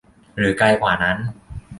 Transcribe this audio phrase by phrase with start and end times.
[0.37, 1.17] หรือไกลกว่านั้น